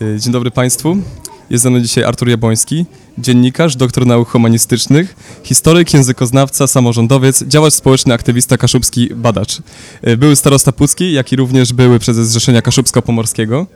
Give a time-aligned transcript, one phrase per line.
[0.00, 0.96] Y, Dzień dobry Państwu.
[1.50, 2.86] Jest ze mną dzisiaj Artur Jabłoński,
[3.18, 9.58] dziennikarz, doktor nauk humanistycznych, historyk, językoznawca, samorządowiec, działacz społeczny, aktywista kaszubski, badacz.
[10.08, 13.66] Y, Były starosta Pucki, jak i również były prezes Zrzeszenia Kaszubsko-Pomorskiego,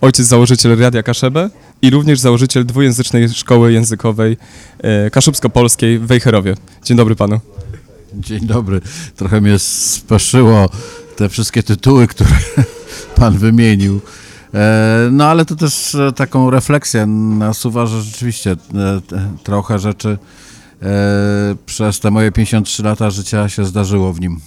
[0.00, 1.50] ojciec założyciel Radia Kaszebę
[1.82, 4.36] i również założyciel dwujęzycznej szkoły językowej
[5.06, 6.54] y, kaszubsko-polskiej w Wejherowie.
[6.84, 7.40] Dzień dobry Panu.
[8.14, 8.80] Dzień dobry.
[9.16, 10.68] Trochę mnie speszyło
[11.16, 12.30] te wszystkie tytuły, które
[13.16, 14.00] pan wymienił.
[14.54, 18.56] E, No ale to też e, taką refleksję nasuwa, że rzeczywiście e,
[19.42, 20.18] trochę rzeczy
[21.66, 24.40] przez te moje 53 lata życia się zdarzyło w nim.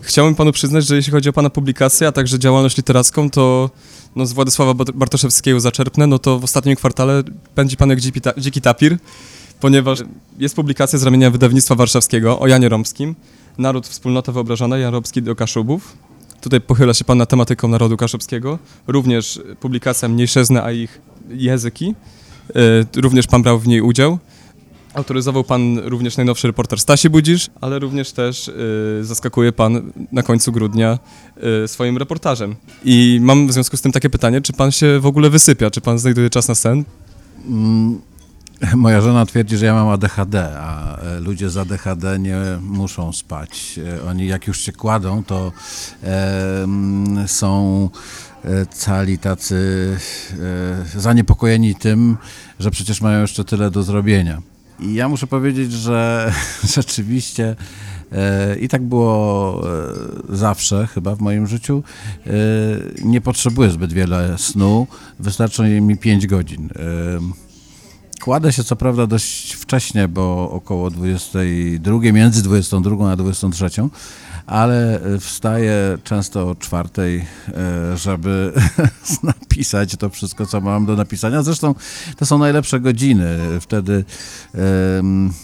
[0.00, 3.70] Chciałbym panu przyznać, że jeśli chodzi o pana publikacje, a także działalność literacką, to
[4.16, 7.22] no, z Władysława Bart- Bartoszewskiego zaczerpnę, no to w ostatnim kwartale
[7.54, 8.96] pędzi pan jak dziki, dziki tapir,
[9.60, 9.98] ponieważ
[10.38, 13.14] jest publikacja z ramienia wydawnictwa warszawskiego o Janie Romskim,
[13.58, 15.96] Naród Wspólnota Wyobrażona, Jan Romski do Kaszubów.
[16.44, 18.58] Tutaj pochyla się pan nad tematyką narodu kaszubskiego.
[18.86, 21.94] Również publikacja Mniejszyzny, a ich języki.
[22.96, 24.18] E, Również pan brał w niej udział.
[24.94, 30.52] Autoryzował pan również najnowszy reporter Stasi Budzisz, ale również też y, zaskakuje pan na końcu
[30.52, 30.98] grudnia
[31.64, 32.56] y, swoim reportażem.
[32.84, 35.80] I mam w związku z tym takie pytanie, czy pan się w ogóle wysypia, czy
[35.80, 36.84] pan znajduje czas na sen?
[37.46, 38.00] Mm,
[38.74, 43.80] Moja żona twierdzi, że ja mam ADHD, a e, ludzie z ADHD nie muszą spać.
[43.98, 45.52] E, Oni jak już się kładą, to
[46.02, 46.66] e,
[47.26, 47.90] są
[48.70, 49.96] cali tacy
[50.94, 52.16] e, zaniepokojeni tym,
[52.58, 54.42] że przecież mają jeszcze tyle do zrobienia.
[54.80, 56.32] I ja muszę powiedzieć, że
[56.74, 57.56] rzeczywiście
[58.12, 59.62] e, i tak było
[60.30, 61.82] e, zawsze chyba w moim życiu.
[63.04, 64.86] Nie potrzebuję zbyt wiele snu,
[65.20, 66.68] wystarczy mi 5 godzin.
[68.24, 73.70] Kładę się co prawda dość wcześnie, bo około 22, między 22 a 23,
[74.46, 78.52] ale wstaję często o czwartej, e, żeby
[79.22, 81.42] napisać to wszystko, co mam do napisania.
[81.42, 81.74] Zresztą
[82.16, 83.38] to są najlepsze godziny.
[83.60, 84.04] Wtedy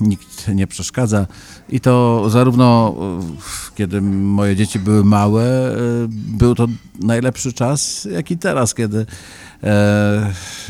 [0.00, 1.27] nikt nie przeszkadza.
[1.69, 5.77] I to zarówno e, kiedy moje dzieci były małe, e,
[6.09, 6.66] był to
[7.00, 9.06] najlepszy czas, jak i teraz, kiedy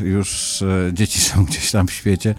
[0.02, 2.34] już e, dzieci są gdzieś tam w świecie.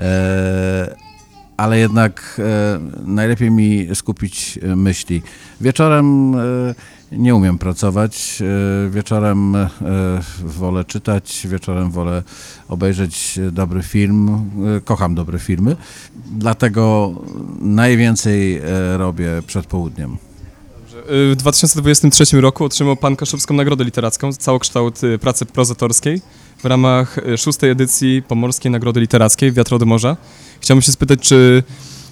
[0.00, 1.10] E,
[1.56, 5.22] ale jednak e, najlepiej mi skupić e, myśli.
[5.60, 6.38] Wieczorem e,
[7.12, 8.42] nie umiem pracować,
[8.86, 9.68] e, wieczorem e,
[10.44, 12.22] wolę czytać, wieczorem wolę
[12.68, 14.50] obejrzeć dobry film.
[14.76, 15.76] E, Kocham dobre filmy,
[16.38, 17.12] dlatego
[17.60, 18.62] najwięcej e,
[18.98, 20.29] robię przed południem.
[21.08, 26.20] W 2023 roku otrzymał pan Kaszubską Nagrodę Literacką, całokształt y, pracy prozatorskiej
[26.58, 30.16] w ramach y, szóstej edycji Pomorskiej Nagrody Literackiej Wiatr od Morza.
[30.60, 31.62] Chciałbym się spytać, czy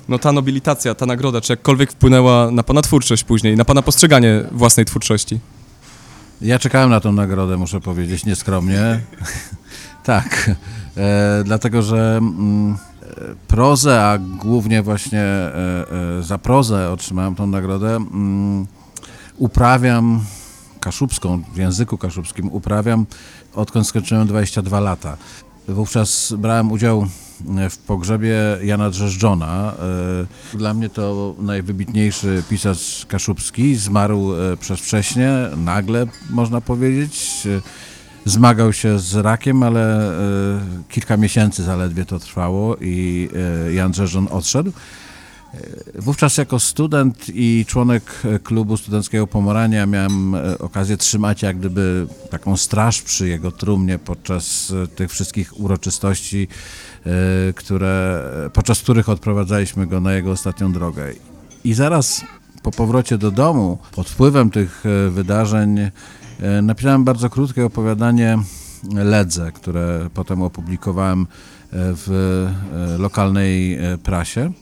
[0.09, 4.45] no, ta nobilitacja, ta nagroda, czy jakkolwiek wpłynęła na pana twórczość później, na pana postrzeganie
[4.53, 5.41] własnej twórczości?
[6.41, 9.01] Ja czekałem na tą nagrodę, muszę powiedzieć, nieskromnie.
[10.05, 10.51] tak,
[10.97, 13.07] e, dlatego że mm, e,
[13.49, 15.85] prozę, a głównie właśnie e,
[16.19, 18.67] e, za prozę otrzymałem tą nagrodę, mm,
[19.39, 20.21] uprawiam
[20.81, 23.07] kaszubską, w języku kaszubskim uprawiam,
[23.55, 25.17] odkąd skończyłem 22 lata.
[25.69, 27.07] Wówczas brałem udział
[27.71, 29.75] w pogrzebie Jana Drzeżdżona.
[30.53, 33.77] E, Dla mnie to najwybitniejszy pisarz kaszubski.
[33.77, 37.47] Zmarł e, przedwcześnie, nagle można powiedzieć.
[37.47, 37.61] E,
[38.25, 40.13] Zmagał się z rakiem, ale
[40.89, 43.29] kilka miesięcy zaledwie to trwało i
[43.75, 44.73] Jan Drzeżdżon odszedł.
[45.55, 51.59] E, Wówczas jako student i członek e, klubu studenckiego Pomorania miałem e, okazję trzymać jak
[51.59, 56.49] gdyby taką straż przy jego trumnie podczas tych wszystkich uroczystości,
[57.55, 58.23] które,
[58.53, 61.13] podczas których odprowadzaliśmy go na jego ostatnią drogę.
[61.65, 62.25] I zaraz
[62.63, 65.91] po powrocie do domu, pod wpływem tych wydarzeń,
[66.63, 68.39] napisałem bardzo krótkie opowiadanie
[68.95, 71.27] Ledze, które potem opublikowałem
[71.73, 72.47] w
[72.99, 74.53] lokalnej prasie.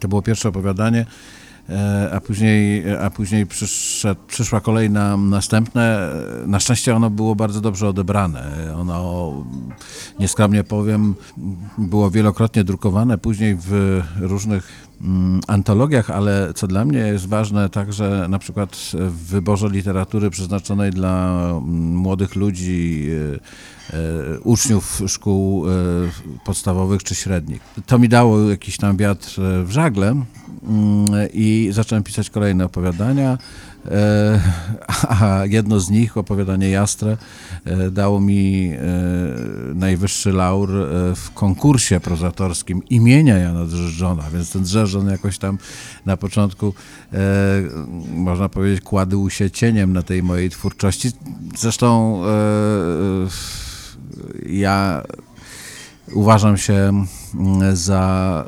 [0.00, 1.06] To było pierwsze opowiadanie,
[1.68, 3.46] e, a później, a później
[4.26, 6.10] przyszła kolejna, następne.
[6.46, 8.74] Na szczęście ono było bardzo dobrze odebrane.
[8.76, 9.32] Ono,
[10.20, 11.14] nieskromnie powiem,
[11.78, 14.85] było wielokrotnie drukowane później w różnych
[15.46, 21.48] antologiach, ale co dla mnie jest ważne, także na przykład w wyborze literatury przeznaczonej dla
[21.50, 23.08] mm, młodych ludzi,
[23.92, 25.72] e, e, uczniów szkół e,
[26.44, 27.60] podstawowych czy średnich.
[27.86, 30.26] To mi dało jakiś tam wiatr w żagle mm,
[31.32, 33.38] i zacząłem pisać kolejne opowiadania.
[33.90, 34.40] E,
[35.20, 37.16] A jedno z nich, opowiadanie Jastre,
[37.90, 38.78] dało mi e,
[39.74, 45.58] najwyższy laur e, w konkursie prozatorskim imienia Jana Drzeżdżona, więc ten Drzeżdżon jakoś tam
[46.06, 46.74] na początku,
[48.14, 51.10] można powiedzieć, kładł się cieniem na tej mojej twórczości.
[51.58, 52.22] Zresztą
[54.46, 55.02] ja
[56.12, 56.74] uważam się
[57.34, 58.44] mm, za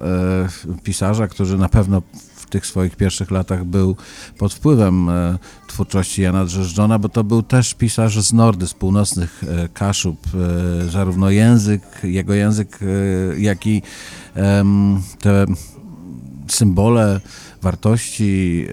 [0.82, 2.02] pisarza, który na pewno
[2.48, 3.96] tych swoich pierwszych latach był
[4.38, 9.44] pod wpływem e, twórczości Jana Drzeżdżona, bo to był też pisarz z Nordy, z północnych
[9.44, 10.18] e, Kaszub.
[10.90, 12.78] Zarówno język, jego język,
[13.38, 13.82] jak i
[15.20, 15.46] te
[16.48, 17.20] symbole,
[17.62, 18.66] wartości,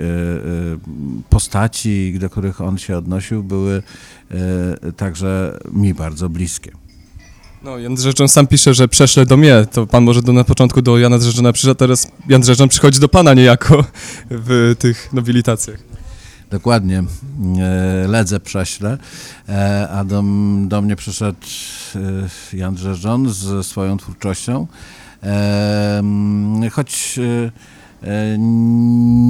[1.29, 3.83] postaci, do których on się odnosił, były
[4.97, 6.84] także mi bardzo bliskie.
[7.65, 10.81] No, Jan Drzeżdżon sam pisze, że prześle do mnie, to pan może do, na początku
[10.81, 13.83] do Jana Drzeżdżona przyszedł, teraz Jan Drzeżdżon przychodzi do pana niejako
[14.29, 15.79] w tych nobilitacjach.
[16.49, 17.03] Dokładnie,
[17.59, 18.97] e, Ledze prześle,
[19.91, 20.23] a do,
[20.67, 21.37] do mnie przyszedł
[22.53, 24.67] e, Jan Drzeżdżon ze swoją twórczością,
[26.71, 27.74] choć E,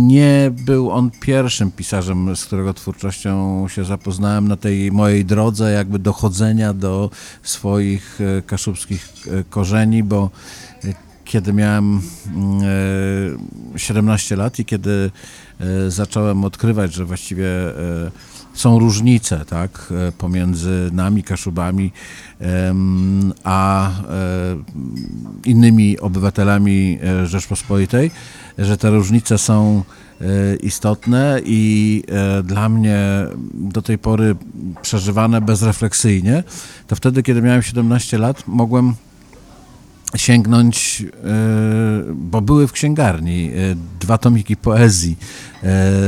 [0.07, 5.99] nie był on pierwszym pisarzem, z którego twórczością się zapoznałem na tej mojej drodze jakby
[5.99, 7.09] dochodzenia do
[7.43, 10.29] swoich e, kaszubskich e, korzeni, bo
[11.25, 12.01] kiedy miałem
[13.75, 15.11] 17 lat i kiedy
[15.87, 17.47] zacząłem odkrywać, że właściwie
[18.55, 21.91] są różnice tak, pomiędzy nami, Kaszubami,
[23.43, 23.91] a
[25.45, 28.11] innymi obywatelami Rzeczpospolitej,
[28.57, 29.83] że te różnice są
[30.21, 32.99] e, istotne i e, dla mnie
[33.53, 34.35] do tej pory
[34.81, 36.43] przeżywane bezrefleksyjnie,
[36.87, 38.93] to wtedy, kiedy miałem 17 lat, mogłem
[40.15, 41.13] sięgnąć, e,
[42.13, 43.51] bo były w księgarni
[43.99, 45.17] dwa tomiki poezji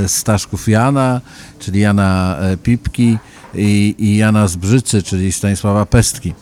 [0.07, 1.21] Staszków Jana,
[1.59, 3.17] czyli Jana Pipki
[3.53, 6.33] i, i Jana Zbrzycy, czyli Stanisława Pestki.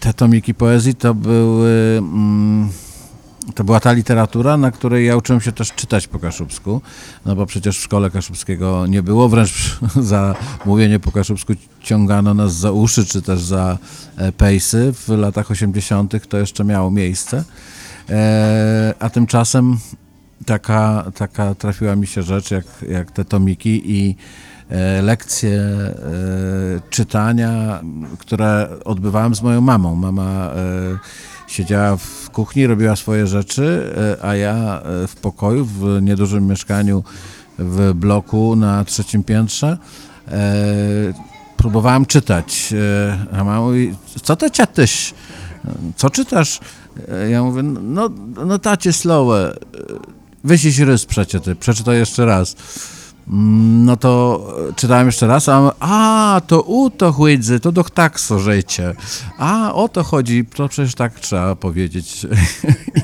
[0.00, 1.98] Te tomiki poezji to były...
[1.98, 2.68] Mm,
[3.54, 6.80] to była ta literatura, na której ja uczyłem się też czytać po kaszubsku,
[7.26, 10.34] no bo przecież w szkole kaszubskiego nie było, wręcz za
[10.64, 13.78] mówienie po kaszubsku ciągano nas za uszy, czy też za
[14.16, 14.92] e, pejsy.
[14.92, 16.28] W latach 80.
[16.28, 17.44] to jeszcze miało miejsce,
[18.10, 19.78] e, a tymczasem
[20.46, 24.16] taka, taka trafiła mi się rzecz, jak, jak te tomiki i
[24.70, 25.60] e, lekcje
[26.90, 27.80] czytania,
[28.18, 29.94] które odbywałem z moją mamą.
[29.94, 30.50] Mama
[31.46, 37.04] siedziała w kuchni, robiła swoje rzeczy, e, a ja e, w pokoju, w niedużym mieszkaniu
[37.58, 39.78] w bloku na trzecim piętrze
[40.28, 40.54] e,
[41.56, 42.74] próbowałem czytać.
[43.32, 45.14] A mama mówi, co to ciatyś?
[45.96, 46.60] Co czytasz?
[47.30, 48.10] Ja mówię, no,
[48.46, 49.56] no tacie slowe,
[50.44, 52.56] wysiś rys przecie ty, przeczytaj jeszcze raz.
[53.26, 54.40] No to
[54.76, 58.94] czytałem jeszcze raz, a, a to u to chłydzy, to doch tak so życie.
[59.38, 62.26] A o to chodzi, to przecież tak trzeba powiedzieć.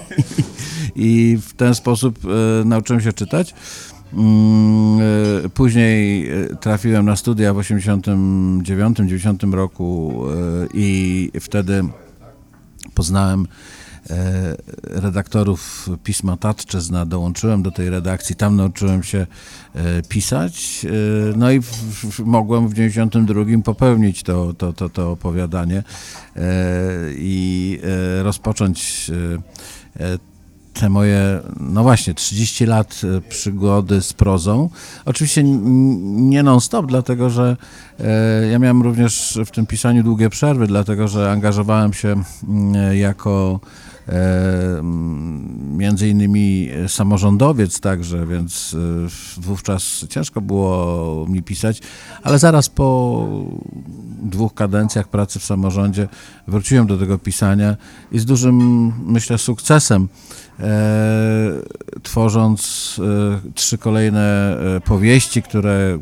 [0.97, 3.55] I w ten sposób e, nauczyłem się czytać.
[4.13, 4.99] Mm,
[5.45, 11.85] e, później e, trafiłem na studia w 89-90 roku e, i wtedy
[12.95, 13.82] poznałem E,
[14.85, 19.27] redaktorów pisma Tatczyzna, dołączyłem do tej redakcji, tam nauczyłem się
[19.75, 21.61] e, pisać, e, no i
[22.25, 25.83] mogłem w 92 popełnić to, to, to, to opowiadanie
[27.17, 27.81] i
[28.23, 29.11] rozpocząć
[30.73, 34.71] te moje, no właśnie, 30 lat przygody z prozą.
[35.05, 37.57] Oczywiście nie non-stop, dlatego że
[38.51, 42.23] ja miałem również w tym pisaniu długie przerwy, dlatego że angażowałem się
[42.93, 43.82] jako E,
[45.77, 48.77] między innymi samorządowiec także, więc
[49.39, 51.81] e, wówczas ciężko było mi pisać,
[52.23, 53.29] ale zaraz po
[54.23, 56.09] dwóch kadencjach pracy w samorządzie
[56.49, 57.77] wróciłem do tego pisania
[58.13, 60.09] i z dużym, myślę, sukcesem
[60.61, 60.69] e,
[62.03, 63.01] tworząc
[63.45, 65.99] e, trzy kolejne e, powieści, które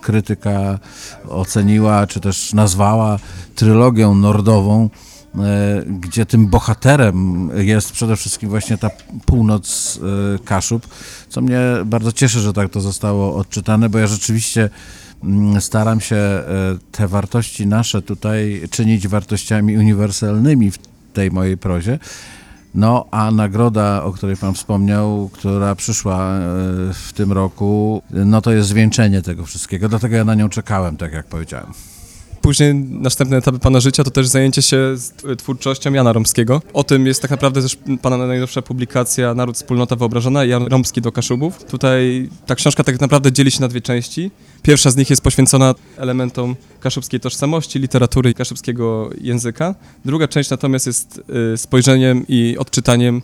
[0.00, 0.78] krytyka
[1.28, 3.18] oceniła, czy też nazwała
[3.54, 5.13] trylogią nordową, E,
[5.86, 8.90] gdzie tym bohaterem jest przede wszystkim właśnie ta
[9.26, 9.98] północ
[10.36, 10.88] e, Kaszub,
[11.28, 14.70] co mnie bardzo cieszy, że tak to zostało odczytane, bo ja rzeczywiście
[15.24, 16.44] mm, staram się e,
[16.92, 20.78] te wartości nasze tutaj czynić wartościami uniwersalnymi w
[21.12, 21.98] tej mojej prozie.
[22.74, 26.38] No, a nagroda, o której Pan wspomniał, która przyszła
[26.92, 31.12] w tym roku, no to jest zwieńczenie tego wszystkiego, dlatego ja na nią czekałem, tak
[31.12, 31.93] jak powiedziałem
[32.44, 34.96] później następne etapy pana życia to też zajęcie się
[35.38, 36.62] twórczością Jana Romskiego.
[36.72, 41.12] O tym jest tak naprawdę też pana najnowsza publikacja Naród Wspólnota Wyobrażona, Jan Romski do
[41.12, 41.64] Kaszubów.
[41.64, 44.30] Tutaj ta książka tak naprawdę dzieli się na dwie części.
[44.62, 49.74] Pierwsza z nich jest poświęcona elementom kaszubskiej tożsamości, literatury i kaszubskiego języka.
[50.04, 51.22] Druga część natomiast jest
[51.54, 53.22] y, spojrzeniem i odczytaniem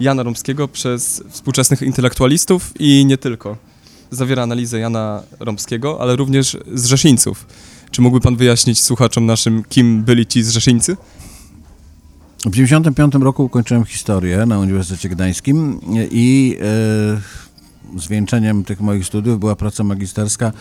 [0.00, 3.56] Jana Romskiego przez współczesnych intelektualistów i nie tylko.
[4.10, 7.46] zawiera analizę Jana Rąbskiego, ale również z Rzeszyńców.
[7.90, 10.96] Czy mógłby pan wyjaśnić słuchaczom naszym, kim byli ci z Rzeszyńcy?
[12.38, 15.80] W 1995 roku ukończyłem historię na Uniwersytecie Gdańskim
[16.10, 16.56] i
[17.96, 20.52] e, zwieńczeniem tych moich studiów była praca magisterska,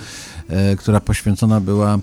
[0.48, 2.00] e, która poświęcona była e,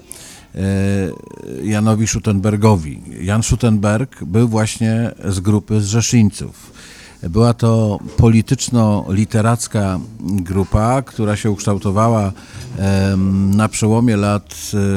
[1.62, 3.02] Janowi Schuttenbergowi.
[3.20, 6.72] Jan Schuttenberg był właśnie z grupy Zrzeszyńców.
[7.30, 12.32] Była to polityczno-literacka grupa, która się ukształtowała
[13.54, 14.54] na przełomie lat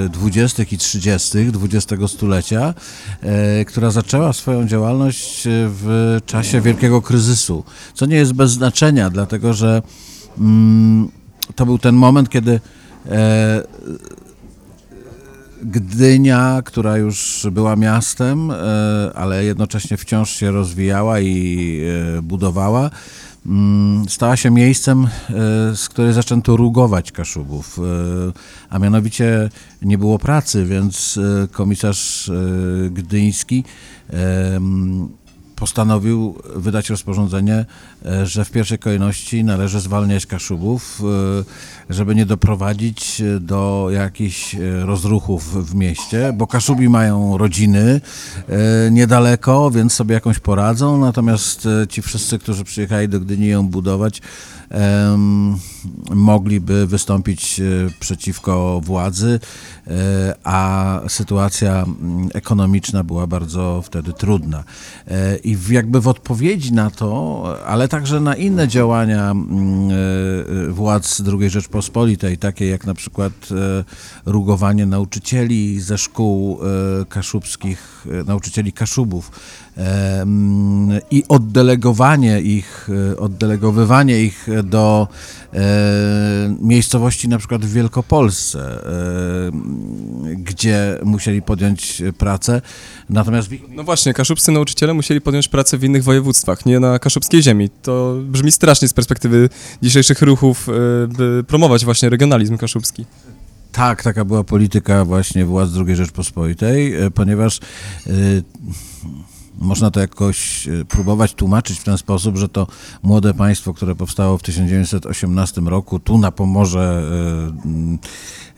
[0.10, 0.64] 20.
[0.72, 1.38] i 30.
[1.64, 2.74] XX stulecia,
[3.22, 9.54] e, która zaczęła swoją działalność w czasie wielkiego kryzysu, co nie jest bez znaczenia, dlatego
[9.54, 9.82] że
[10.38, 11.10] mm,
[11.56, 12.60] to był ten moment, kiedy
[13.06, 13.64] e,
[15.64, 18.56] Gdynia, która już była miastem, e,
[19.16, 21.82] ale jednocześnie wciąż się rozwijała i
[22.18, 22.90] e, budowała,
[23.46, 25.10] mm, stała się miejscem, e,
[25.76, 27.80] z której zaczęto rugować Kaszubów.
[28.70, 29.50] A mianowicie
[29.82, 31.20] nie było pracy, więc
[31.52, 32.32] komisarz
[32.92, 33.64] gdyński
[35.60, 37.66] postanowił wydać rozporządzenie,
[38.06, 41.02] e, że w pierwszej kolejności należy zwalniać Kaszubów,
[41.90, 48.02] e, żeby nie doprowadzić do jakichś e, rozruchów w mieście, bo Kaszubi mają rodziny
[48.92, 54.22] niedaleko, więc sobie jakąś poradzą, natomiast ci wszyscy, którzy przyjechali do Gdyni ją budować,
[56.16, 57.62] mogliby wystąpić
[58.00, 59.40] przeciwko władzy,
[60.44, 64.64] a sytuacja mm, ekonomiczna była bardzo wtedy trudna.
[65.44, 69.90] I jakby w odpowiedzi na to, ale także na inne działania mm,
[70.70, 73.84] e, władz II Rzeczpospolitej, takie jak na przykład e,
[74.26, 79.32] rugowanie nauczycieli ze szkół e, kaszubskich, nauczycieli kaszubów
[81.12, 85.08] i oddelegowanie ich, oddelegowywanie ich do
[86.62, 88.80] miejscowości na przykład w Wielkopolsce,
[90.36, 92.62] gdzie musieli podjąć pracę.
[93.10, 93.50] Natomiast...
[93.70, 97.70] No właśnie, kaszubscy nauczyciele musieli podjąć pracę w innych województwach, nie na kaszubskiej ziemi.
[97.82, 99.50] To brzmi strasznie z perspektywy
[99.84, 103.06] dzisiejszych ruchów, e, by promować właśnie regionalizm kaszubski.
[103.72, 107.60] Tak, taka była polityka właśnie władz II Rzeczpospolitej, e, ponieważ
[109.62, 112.68] można to jakoś próbować tłumaczyć w ten sposób, że to
[113.04, 117.04] młode państwo, które powstało w 1918 roku, tu na Pomorze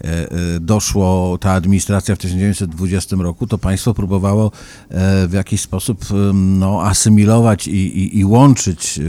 [0.04, 4.52] E, e, doszło ta administracja w 1920 roku, to państwo próbowało
[4.90, 9.00] e, w jakiś sposób no, asymilować i, i, i łączyć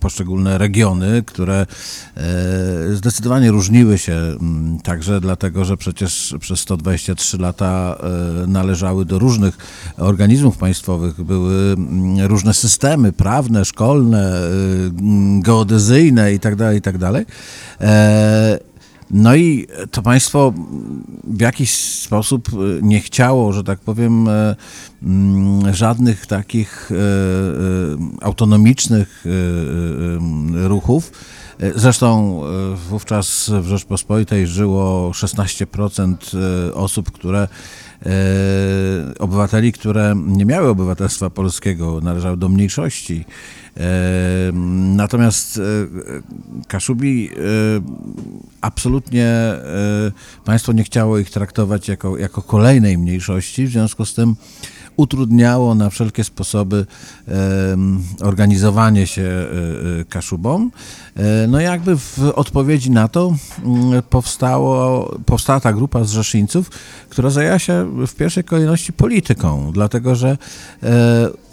[0.00, 1.66] poszczególne regiony, które
[2.92, 4.16] zdecydowanie różniły się
[4.82, 7.98] także dlatego, że przecież przez 123 lata
[8.46, 9.56] należały do różnych
[9.96, 11.76] organizmów państwowych, były
[12.22, 14.40] różne systemy prawne, szkolne,
[15.42, 17.24] geodezyjne itd., itd.
[19.12, 20.52] No i to państwo
[21.24, 24.56] w jakiś sposób e, nie chciało, że tak powiem, e,
[25.02, 26.94] mm, żadnych takich e,
[28.24, 29.24] autonomicznych
[30.52, 31.12] ruchów.
[31.76, 32.40] Zresztą
[32.88, 36.16] wówczas w Rzeczpospolitej żyło 16%
[36.74, 37.48] osób, które
[39.18, 43.24] obywateli, które nie miały obywatelstwa polskiego, należały do mniejszości.
[44.96, 45.60] Natomiast
[46.68, 47.30] Kaszubi
[48.60, 49.54] absolutnie
[50.44, 54.34] państwo nie chciało ich traktować jako, jako kolejnej mniejszości, w związku z tym
[54.96, 56.86] utrudniało na wszelkie sposoby
[58.20, 59.46] organizowanie się e,
[60.00, 60.70] e, Kaszubom.
[61.16, 63.34] E, no jakby w odpowiedzi na to
[63.64, 66.70] mm, powstało, powstała ta grupa zrzeszyńców,
[67.08, 70.38] która zajęła się w pierwszej kolejności polityką, dlatego że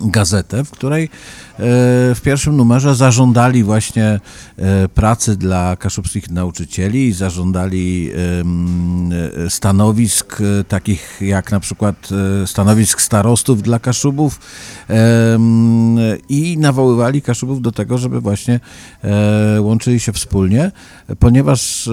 [0.00, 1.08] gazetę, w której e,
[2.14, 4.20] w pierwszym numerze zażądali właśnie
[4.56, 8.10] e, pracy dla kaszubskich nauczycieli, zażądali
[9.46, 12.08] e, stanowisk takich jak na przykład
[12.46, 14.40] stanowisk starostów dla kaszubów
[16.28, 18.60] i nawoływali kaszubów do tego, żeby właśnie
[19.58, 20.70] łączyli się wspólnie,
[21.18, 21.88] ponieważ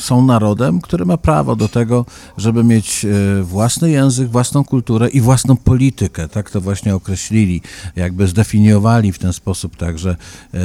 [0.00, 5.20] są narodem, który ma prawo do tego, żeby mieć e, własny język, własną kulturę i
[5.20, 6.28] własną politykę.
[6.28, 7.62] Tak to właśnie określili,
[7.96, 10.58] jakby zdefiniowali w ten sposób także e,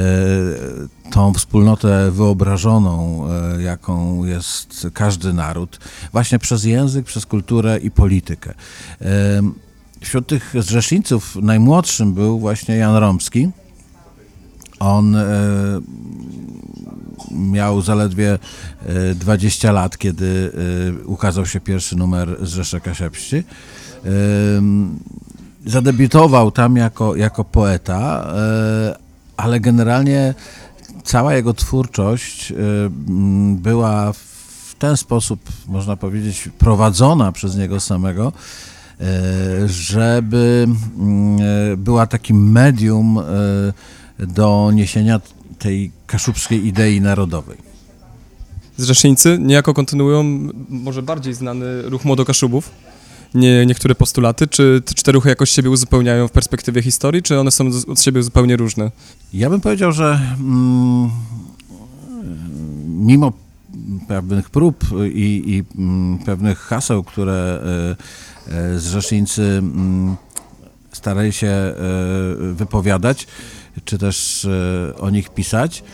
[1.10, 5.78] tą wspólnotę wyobrażoną, e, jaką jest każdy naród,
[6.12, 8.54] właśnie przez język, przez kulturę i politykę.
[10.00, 13.48] Wśród tych zrzeszyńców najmłodszym był właśnie Jan Romski.
[14.80, 15.16] On
[17.30, 18.38] miał zaledwie
[19.14, 20.52] 20 e, lat, kiedy
[21.02, 23.42] e, ukazał się pierwszy numer z Rzeszeka Siepści.
[25.66, 28.26] zadebiutował tam jako, jako poeta,
[29.36, 30.34] ale generalnie
[31.04, 32.52] cała jego twórczość
[33.50, 38.32] była w ten sposób, można powiedzieć, prowadzona przez niego samego,
[39.66, 40.68] żeby
[41.76, 43.18] była takim medium
[44.18, 45.20] do niesienia
[45.58, 47.58] tej kaszubskiej idei narodowej.
[48.76, 50.24] Zrzeszyńcy niejako kontynuują
[50.68, 52.70] może bardziej znany ruch Młodokaszubów,
[53.34, 57.50] nie, niektóre postulaty, czy te cztery ruchy jakoś siebie uzupełniają w perspektywie historii, czy one
[57.50, 58.90] są od siebie zupełnie różne?
[59.32, 61.10] Ja bym powiedział, że mm,
[62.86, 63.32] mimo
[64.08, 67.60] pewnych prób i, i mm, pewnych haseł, które
[68.48, 70.26] y, y, Zrzeszyńcy y,
[70.96, 71.74] starali się e,
[72.52, 73.26] wypowiadać,
[73.84, 75.84] czy też e, o nich pisać.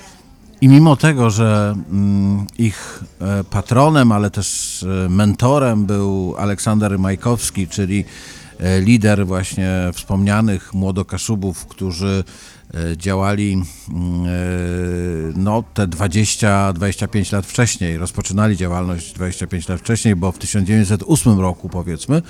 [0.60, 8.04] I mimo tego, że mm, ich e, patronem, ale też mentorem był Aleksander Majkowski, czyli
[8.80, 12.24] lider właśnie wspomnianych młodokaszubów, którzy
[12.96, 21.40] działali mm, no, te 20-25 lat wcześniej, rozpoczynali działalność 25 lat wcześniej, bo w 1908
[21.40, 22.22] roku powiedzmy,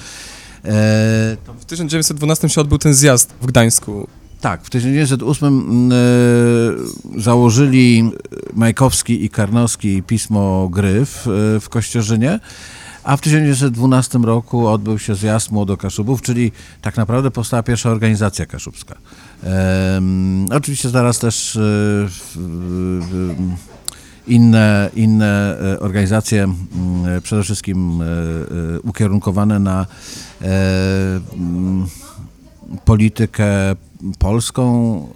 [0.65, 4.09] E, w 1912 się odbył ten zjazd w Gdańsku.
[4.43, 8.11] Tak, w 1908 e, założyli
[8.53, 12.41] Majkowski i Karnowski pismo Gryf e, w Kościerzynie,
[13.05, 18.95] a w 1912 roku odbył się zjazd Młodokaszubów, czyli tak naprawdę powstała pierwsza organizacja kaszubska.
[19.45, 20.01] E,
[20.51, 21.61] oczywiście zaraz też e,
[24.27, 26.55] inne, inne organizacje,
[27.23, 28.03] przede wszystkim
[28.83, 29.87] ukierunkowane na
[32.85, 33.77] politykę
[34.19, 35.09] polską,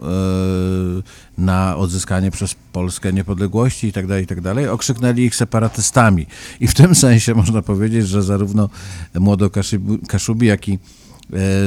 [1.39, 6.27] na odzyskanie przez Polskę niepodległości itd., tak itd., tak okrzyknęli ich separatystami.
[6.61, 8.69] I w tym sensie można powiedzieć, że zarówno
[9.15, 10.79] Młodokaszubi, jak i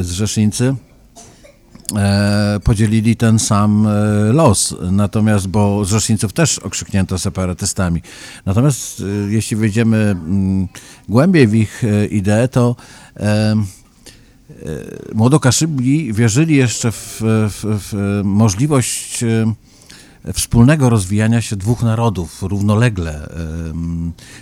[0.01, 0.75] Zrzeszyńcy
[1.95, 4.75] E, podzielili ten sam e, los.
[4.91, 8.01] Natomiast, bo Zrzeszyńców też okrzyknięto separatystami.
[8.45, 10.67] Natomiast e, jeśli wejdziemy mm,
[11.09, 12.75] głębiej w ich ideę, to
[15.13, 19.23] młodokaszybi wierzyli jeszcze w, w, w możliwość
[20.33, 23.29] wspólnego rozwijania się dwóch narodów równolegle.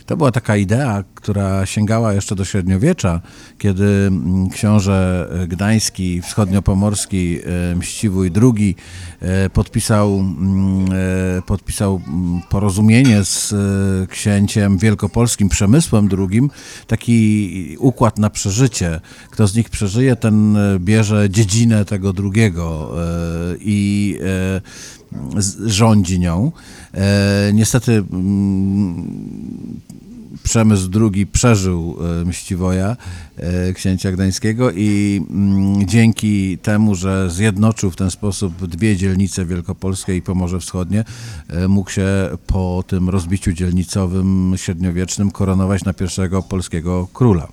[0.05, 3.21] To była taka idea, która sięgała jeszcze do średniowiecza,
[3.57, 7.39] kiedy mm, książę gdański, wschodniopomorski
[7.75, 8.75] Mściwój II
[9.19, 10.85] e, podpisał, mm,
[11.37, 16.41] e, podpisał mm, porozumienie z e, księciem wielkopolskim Przemysłem II,
[16.87, 18.99] taki układ na przeżycie.
[19.31, 22.91] Kto z nich przeżyje, ten bierze dziedzinę tego drugiego
[23.59, 24.19] i
[25.65, 26.51] rządzi nią.
[26.93, 29.07] E, niestety mm,
[30.43, 32.97] Przemysł II przeżył e, Mściwoja,
[33.37, 40.15] e, księcia gdańskiego i mm, dzięki temu, że zjednoczył w ten sposób dwie dzielnice wielkopolskie
[40.15, 41.03] i Pomorze Wschodnie,
[41.69, 42.07] mógł się
[42.47, 47.47] po tym rozbiciu dzielnicowym średniowiecznym koronować na pierwszego polskiego króla.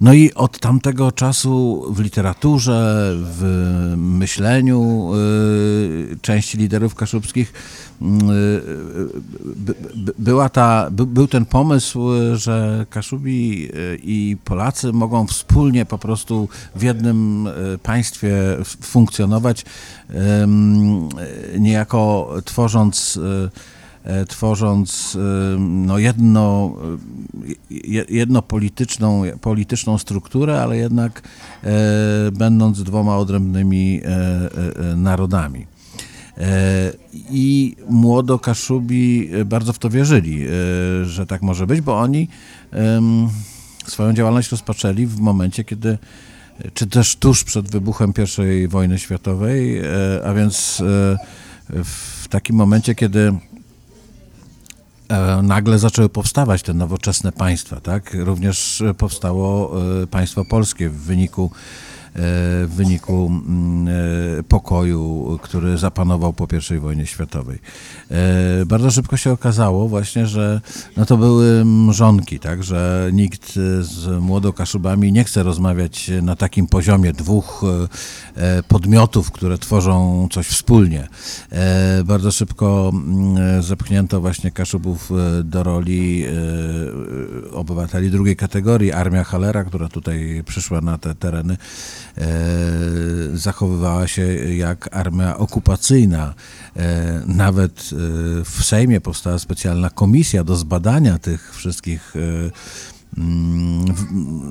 [0.00, 7.52] No i od tamtego czasu w literaturze, w myśleniu y, części liderów kaszubskich
[8.02, 8.04] y,
[10.18, 16.82] była ta, był ten pomysł, że Kaszubi y, i Polacy mogą wspólnie po prostu w
[16.82, 17.48] jednym
[17.82, 19.64] państwie funkcjonować,
[21.58, 23.73] niejako tworząc E,
[24.28, 26.76] tworząc e, no jedno,
[27.70, 31.22] e, jedno polityczną, polityczną strukturę, ale jednak
[32.32, 34.00] będąc dwoma odrębnymi
[34.96, 35.66] narodami.
[37.30, 40.44] I młodo Kaszubi bardzo w to wierzyli,
[41.02, 42.28] że tak może być, bo oni
[43.86, 45.98] swoją działalność rozpoczęli w momencie, kiedy,
[46.74, 48.12] czy też tuż przed wybuchem
[48.62, 49.80] I wojny światowej,
[50.24, 50.82] a więc
[51.84, 53.53] w takim momencie, kiedy E,
[55.42, 58.16] nagle zaczęły powstawać te nowoczesne państwa, tak?
[58.18, 61.50] Również powstało e, państwo polskie w wyniku
[62.14, 63.88] w wyniku mm,
[64.38, 66.46] e, pokoju, który zapanował po
[66.76, 67.58] I wojnie światowej.
[68.10, 70.60] E, bardzo szybko się okazało właśnie, że
[70.96, 77.12] no to były mrzonki, tak, że nikt z młodokaszubami nie chce rozmawiać na takim poziomie
[77.12, 77.62] dwóch
[78.36, 81.08] e, podmiotów, które tworzą coś wspólnie.
[82.04, 85.10] Bardzo szybko mm, zepchnięto właśnie Kaszubów
[85.44, 86.24] do roli
[87.52, 88.92] obywateli drugiej kategorii.
[88.92, 91.56] Armia Halera, która tutaj przyszła na te tereny,
[92.03, 92.03] E,
[93.34, 94.22] zachowywała się
[94.54, 96.34] jak armia okupacyjna.
[96.76, 97.96] E, nawet e,
[98.44, 103.84] w Sejmie powstała specjalna komisja do zbadania tych wszystkich mm,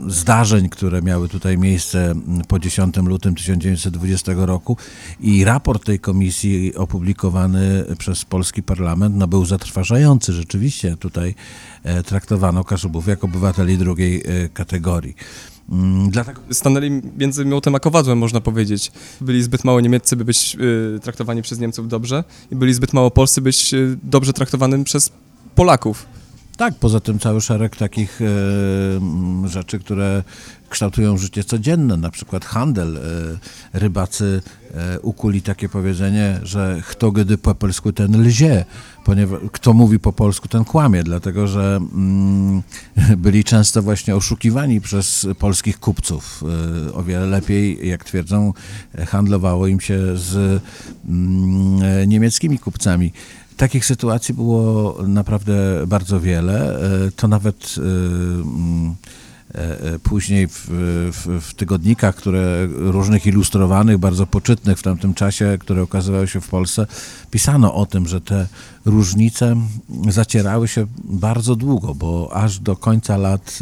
[0.08, 2.14] zdarzeń, które miały tutaj miejsce
[2.48, 4.78] po 10 lutym 1920 roku
[5.20, 10.34] i raport tej komisji opublikowany przez polski parlament no, był zatrważający.
[10.34, 11.36] Rzeczywiście tutaj
[11.84, 15.16] e, traktowano Kaszubów jako obywateli drugiej e, kategorii.
[15.70, 18.92] Mm, dlatego stanęli między miotem a kowadłem, można powiedzieć.
[19.22, 20.58] Byli zbyt mało Niemieccy, by być
[20.96, 25.12] y, traktowani przez Niemców dobrze i byli zbyt mało Polscy, być y, dobrze traktowanym przez
[25.56, 26.06] Polaków.
[26.58, 28.26] Tak, poza tym cały szereg takich e,
[29.50, 30.24] rzeczy, które
[30.70, 32.98] kształtują życie codzienne, na przykład handel.
[32.98, 33.02] E,
[33.80, 34.42] rybacy
[34.74, 38.66] e, ukuli takie powiedzenie, że kto gdy po polsku ten lzie,
[39.04, 42.62] ponieważ kto mówi po polsku ten kłamie, dlatego że mm,
[43.18, 46.44] byli często właśnie oszukiwani przez polskich kupców.
[46.88, 48.54] E, o wiele lepiej, jak twierdzą,
[49.08, 50.62] handlowało im się z
[51.10, 53.12] mm, niemieckimi kupcami.
[53.58, 55.54] Takich sytuacji było naprawdę
[55.88, 56.80] bardzo wiele.
[57.08, 58.96] E, to nawet e, mm,
[60.04, 60.66] później w,
[61.12, 66.48] w, w, tygodnikach, które różnych ilustrowanych, bardzo poczytnych w tamtym czasie, które ukazywały się w
[66.48, 66.88] Polsce,
[67.32, 68.48] pisano o tym, że te
[68.86, 69.56] różnice
[70.10, 73.60] zacierały się bardzo długo, bo aż do końca lat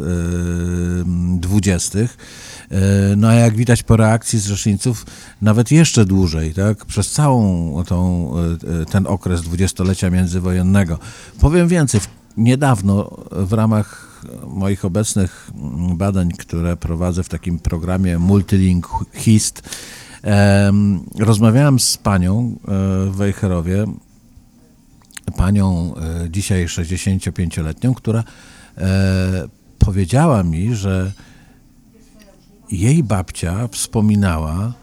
[1.40, 2.18] dwudziestych
[2.72, 5.06] E, no a jak widać po reakcji zrzeszyńców,
[5.42, 8.32] nawet jeszcze dłużej, tak, przez całą tą,
[8.82, 11.00] e, ten okres dwudziestolecia międzywojennego.
[11.40, 12.02] Powiem więcej,
[12.38, 14.11] niedawno w ramach
[14.48, 15.52] moich obecnych
[15.96, 19.70] badań, które prowadzę w takim programie Multilink Hist,
[21.20, 22.72] rozmawiałem z panią e,
[23.12, 23.86] w Wejherowie,
[25.38, 25.94] panią
[26.30, 28.24] dzisiaj 65-letnią, która
[29.80, 31.12] powiedziała mi, że
[32.72, 34.74] jej babcia wspominała,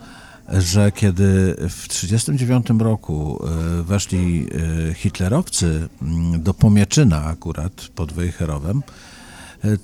[0.48, 3.40] że kiedy w 1939 roku
[3.79, 4.46] e, weszli
[4.90, 9.17] e, hitlerowcy mm, do Pomieczyna akurat pod Wejherowem, e,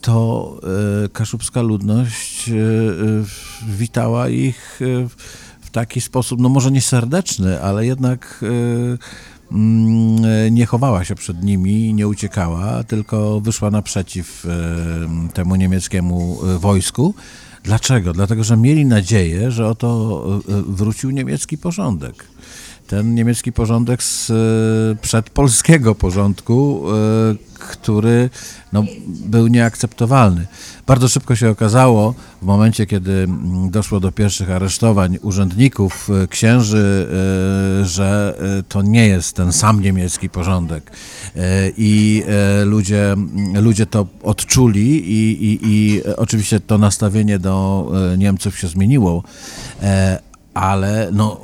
[0.00, 0.60] to
[1.12, 2.50] kaszubska ludność
[3.68, 4.80] witała ich
[5.60, 8.44] w taki sposób, no może nie serdeczny, ale jednak
[9.52, 14.46] mm, nie chowała się przed nimi, nie uciekała, tylko wyszła naprzeciw
[15.34, 17.14] temu niemieckiemu wojsku
[17.64, 18.12] Dlaczego?
[18.12, 22.24] Dlatego, że mieli nadzieję, że oto e, e, wrócił niemiecki porządek.
[22.86, 24.34] Ten niemiecki porządek z e,
[25.02, 26.82] przedpolskiego porządku,
[27.58, 28.30] który
[28.72, 30.46] no, był nieakceptowalny.
[30.86, 37.08] Bardzo szybko się okazało, w momencie kiedy mm, doszło do pierwszych aresztowań urzędników, e, księży,
[37.82, 40.90] e, że e, to nie jest ten sam niemiecki porządek.
[41.76, 42.22] I
[42.64, 49.22] ludzie, mm, ludzie to odczuli i, i, i oczywiście to nastawienie do Niemców się zmieniło,
[50.54, 51.40] ale no,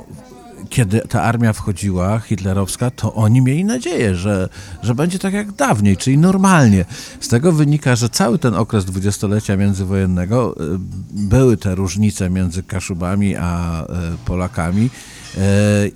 [0.71, 4.49] kiedy ta armia wchodziła, hitlerowska, to oni mieli nadzieję, że,
[4.83, 6.85] że będzie tak jak dawniej, czyli normalnie.
[7.19, 10.77] Z tego wynika, że cały ten okres dwudziestolecia międzywojennego y,
[11.13, 13.87] były te różnice między Kaszubami a y,
[14.25, 14.89] Polakami
[15.37, 15.39] y,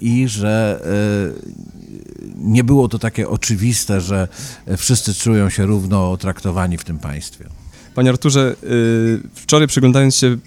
[0.01, 0.81] i że
[2.35, 4.27] nie było to takie oczywiste, że
[4.77, 7.45] wszyscy czują się równo traktowani w tym państwie.
[7.95, 8.55] Panie Arturze,
[9.35, 10.37] wczoraj przyglądając się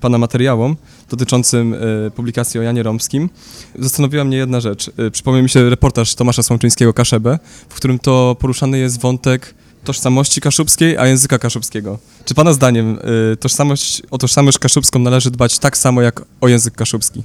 [0.00, 0.76] Pana materiałom,
[1.10, 3.30] dotyczącym e, publikacji o Janie Romskim,
[3.78, 4.90] zastanowiła mnie jedna rzecz.
[5.12, 10.96] Przypomniał mi się reportaż Tomasza Słomczyńskiego Kaszebę, w którym to poruszany jest wątek tożsamości kaszubskiej,
[10.96, 11.98] a języka kaszubskiego.
[12.24, 12.98] Czy Pana zdaniem
[13.40, 17.22] tożsamość, o tożsamość kaszubską należy dbać tak samo jak o język kaszubski?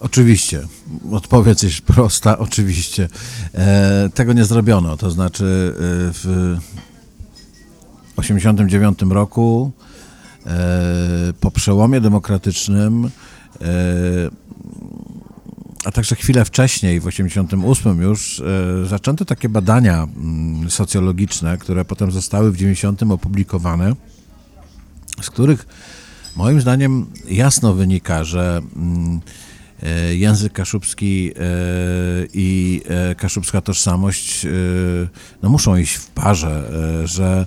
[0.00, 0.60] Oczywiście.
[1.12, 3.08] Odpowiedź jest prosta, oczywiście.
[3.54, 4.96] E, tego nie zrobiono.
[4.96, 5.44] To znaczy
[6.14, 6.56] w
[8.22, 9.72] 1989 roku
[10.46, 13.10] E, po przełomie demokratycznym, e,
[15.84, 22.10] a także chwilę wcześniej, w 1988 już, e, zaczęto takie badania mm, socjologiczne, które potem
[22.10, 23.92] zostały w 90 opublikowane,
[25.22, 25.66] z których
[26.36, 29.20] moim zdaniem jasno wynika, że mm,
[30.10, 31.32] język kaszubski
[32.34, 32.82] i
[33.16, 34.46] kaszubska tożsamość
[35.42, 36.70] no, muszą iść w parze,
[37.04, 37.46] że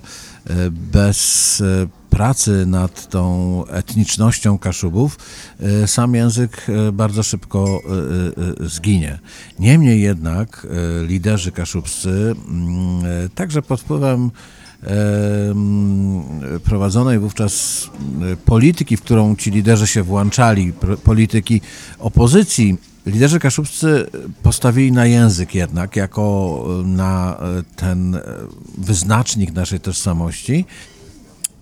[0.70, 1.62] bez
[2.10, 5.18] pracy nad tą etnicznością Kaszubów
[5.60, 7.80] e, sam język e, bardzo szybko
[8.62, 9.18] e, zginie.
[9.58, 10.66] Niemniej jednak
[11.06, 14.30] liderzy kaszubscy, mm, także pod wpływem
[14.82, 16.22] mm,
[16.64, 17.86] prowadzonej wówczas
[18.44, 20.72] polityki, w którą ci liderzy się włączali,
[21.04, 21.60] polityki
[21.98, 22.76] opozycji,
[23.06, 24.06] liderzy kaszubscy
[24.42, 27.36] postawili na język jednak, jako na
[27.76, 28.18] ten
[28.78, 30.64] wyznacznik naszej tożsamości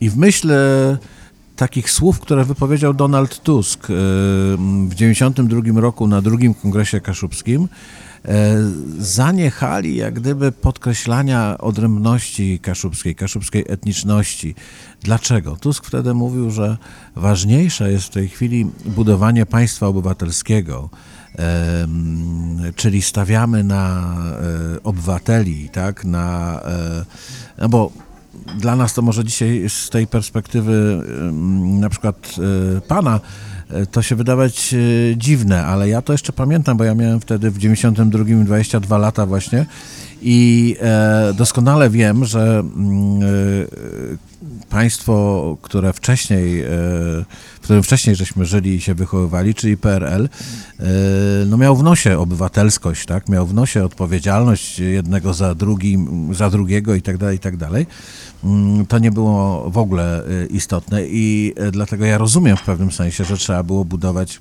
[0.00, 0.52] i w myśl
[1.56, 7.68] takich słów, które wypowiedział Donald Tusk w 1992 roku na drugim kongresie kaszubskim,
[8.98, 14.54] zaniechali jak gdyby podkreślania odrębności kaszubskiej, kaszubskiej etniczności.
[15.02, 15.56] Dlaczego?
[15.56, 16.76] Tusk wtedy mówił, że
[17.16, 20.90] ważniejsze jest w tej chwili budowanie państwa obywatelskiego,
[22.76, 24.14] czyli stawiamy na
[24.74, 27.04] e, obywateli, tak, na, e,
[27.58, 27.92] no bo
[28.58, 31.02] dla nas to może dzisiaj z tej perspektywy
[31.80, 32.34] na przykład
[32.76, 33.20] e, pana
[33.90, 34.74] to się wydawać
[35.16, 39.66] dziwne, ale ja to jeszcze pamiętam, bo ja miałem wtedy w 92 22 lata właśnie
[40.22, 40.76] i
[41.34, 43.20] doskonale wiem, że mm,
[44.68, 46.66] państwo, które wcześniej, e,
[47.54, 50.28] w którym wcześniej żeśmy żyli i się wychowywali, czyli PRL,
[50.80, 50.84] e,
[51.46, 53.28] no miał w nosie obywatelskość, tak?
[53.28, 57.86] miał w nosie odpowiedzialność jednego za, drugim, za drugiego i tak dalej, i tak dalej.
[58.44, 63.24] Mm, to nie było w ogóle e, istotne i dlatego ja rozumiem w pewnym sensie,
[63.24, 64.40] że trzeba było budować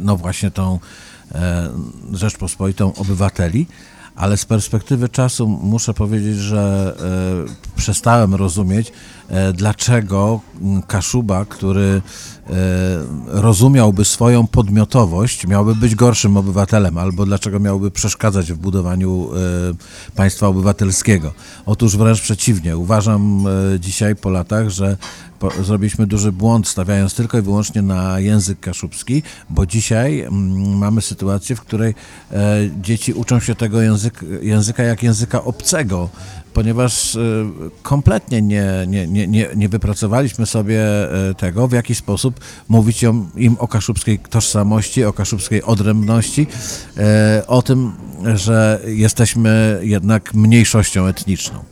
[0.00, 0.78] no właśnie tą
[2.12, 3.66] Rzeczpospolitą obywateli,
[4.16, 6.94] ale z perspektywy czasu muszę powiedzieć, że
[7.46, 8.92] e, przestałem rozumieć,
[9.28, 10.40] e, dlaczego
[10.86, 12.33] Kaszuba, który e,
[13.26, 19.28] rozumiałby swoją podmiotowość, miałby być gorszym obywatelem, albo dlaczego miałby przeszkadzać w budowaniu
[20.16, 21.32] państwa obywatelskiego.
[21.66, 22.76] Otóż wręcz przeciwnie.
[22.76, 23.44] Uważam
[23.80, 24.96] dzisiaj po latach, że
[25.62, 31.56] zrobiliśmy duży błąd, stawiając tylko i wyłącznie na język kaszubski, bo dzisiaj mm, mamy sytuację,
[31.56, 31.94] w której
[32.32, 36.08] e, dzieci uczą się tego język, języka jak języka obcego,
[36.54, 37.20] ponieważ e,
[37.82, 40.82] kompletnie nie, nie, nie, nie, nie wypracowaliśmy sobie
[41.30, 43.02] e, tego, w jaki sposób mówić
[43.36, 46.46] im o kaszubskiej tożsamości, o kaszubskiej odrębności,
[47.46, 47.92] o tym,
[48.34, 51.64] że jesteśmy jednak mniejszością etniczną.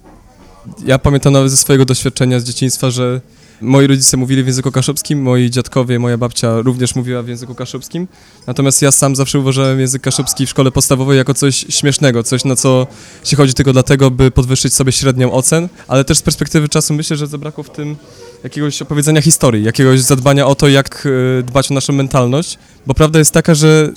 [0.85, 3.21] Ja pamiętam nawet ze swojego doświadczenia z dzieciństwa, że
[3.63, 8.09] Moi rodzice mówili w języku kaszubskim, moi dziadkowie, moja babcia również mówiła w języku kaszubskim.
[8.47, 12.57] Natomiast ja sam zawsze uważałem język kaszubski w szkole podstawowej jako coś śmiesznego, coś na
[12.57, 12.87] co
[13.25, 17.17] się chodzi tylko dlatego, by podwyższyć sobie średnią ocen, ale też z perspektywy czasu myślę,
[17.17, 17.97] że zabrakło w tym
[18.45, 21.09] jakiegoś opowiedzenia historii, jakiegoś zadbania o to, jak
[21.41, 23.93] e, dbać o naszą mentalność, bo prawda jest taka, że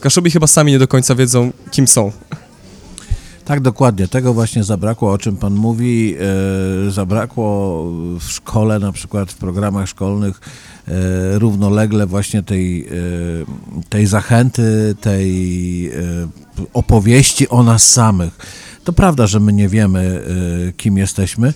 [0.00, 2.12] Kaszubi chyba sami nie do końca wiedzą, kim są.
[3.46, 4.08] Tak, dokładnie.
[4.08, 6.14] Tego właśnie zabrakło, o czym Pan mówi.
[6.86, 7.84] E, zabrakło
[8.20, 10.40] w szkole, na przykład w programach szkolnych,
[10.88, 12.90] e, równolegle właśnie tej, e,
[13.88, 15.90] tej zachęty, tej
[16.74, 18.38] opowieści o nas samych.
[18.84, 20.22] To prawda, że my nie wiemy,
[20.76, 21.52] kim jesteśmy,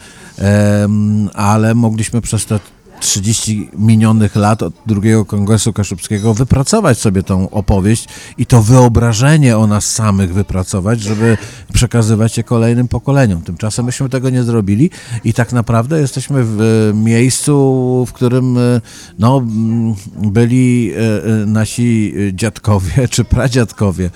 [1.35, 2.61] ale mogliśmy przez te
[3.00, 8.08] 30 minionych lat od drugiego Kongresu Kaszubskiego wypracować sobie tą opowieść
[8.38, 11.36] i to wyobrażenie o nas samych wypracować, żeby
[11.72, 13.42] przekazywać je kolejnym pokoleniom.
[13.42, 14.90] Tymczasem myśmy tego nie zrobili
[15.24, 18.80] i tak naprawdę jesteśmy w e, miejscu, w którym e,
[19.18, 19.42] no,
[20.16, 24.10] byli e, nasi dziadkowie czy pradziadkowie,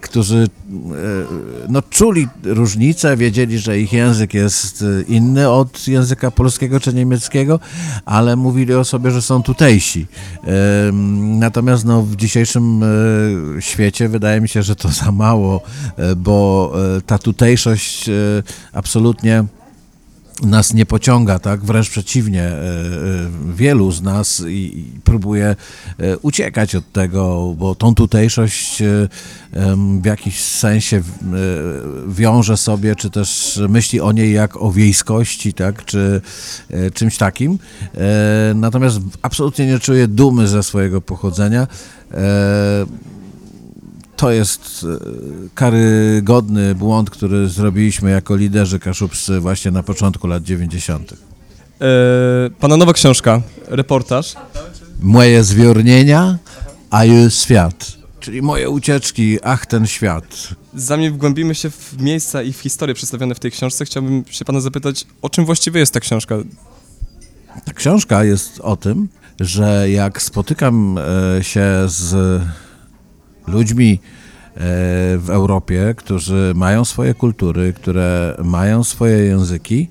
[0.00, 0.48] którzy
[1.68, 7.60] no, czuli różnicę, wiedzieli, że ich język jest inny od języka polskiego czy niemieckiego,
[8.04, 10.06] ale mówili o sobie, że są tutejsi.
[11.18, 12.86] Natomiast no, w dzisiejszym e,
[13.62, 15.60] świecie wydaje mi się, że to za mało,
[15.96, 16.72] e, bo
[17.06, 18.10] ta tutejszość
[18.72, 19.44] absolutnie
[20.42, 21.60] nas nie pociąga, tak?
[21.60, 25.56] Wręcz przeciwnie, e, e, wielu z nas i, próbuje
[25.98, 28.82] e, uciekać od tego, bo tą tutejszość
[30.00, 31.02] w jakiś sensie
[32.08, 35.84] wiąże sobie, czy też myśli o niej jak o wiejskości, tak?
[35.84, 36.20] Czy
[36.94, 37.58] czymś takim.
[38.54, 41.66] Natomiast absolutnie nie czuje dumy ze swojego pochodzenia
[44.16, 44.98] to jest e,
[45.54, 51.12] karygodny błąd, który zrobiliśmy jako liderzy kaszubscy właśnie na początku lat 90.
[51.12, 51.16] E,
[52.60, 54.34] pana nowa książka, reportaż.
[55.00, 56.38] Moje zwiornienia,
[56.90, 57.96] a już świat.
[58.20, 60.48] Czyli moje ucieczki, ach ten świat.
[60.74, 64.60] Zanim wgłębimy się w miejsca i w historię przedstawione w tej książce, chciałbym się pana
[64.60, 66.36] zapytać, o czym właściwie jest ta książka?
[67.64, 69.08] Ta książka jest o tym,
[69.40, 72.42] że jak spotykam e, się z
[73.46, 74.58] ludźmi e,
[75.18, 79.88] w Europie, którzy mają swoje kultury, które mają swoje języki,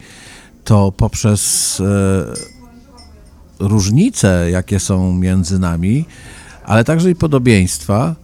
[0.63, 2.25] to poprzez e,
[3.59, 6.05] różnice, jakie są między nami,
[6.65, 8.15] ale także i podobieństwa,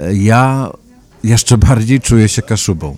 [0.00, 0.70] e, ja
[1.24, 2.96] jeszcze bardziej czuję się kaszubą.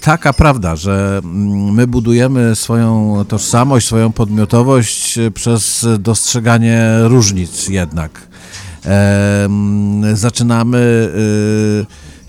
[0.00, 8.31] Taka prawda, że mm, my budujemy swoją tożsamość, swoją podmiotowość przez dostrzeganie różnic jednak
[10.14, 10.78] zaczynamy,